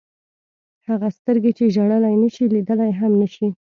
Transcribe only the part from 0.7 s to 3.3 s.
هغه سترګې چې ژړلی نه شي لیدلی هم نه